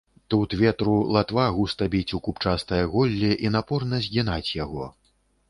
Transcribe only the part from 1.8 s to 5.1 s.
біць у купчастае голле і напорна згінаць яго.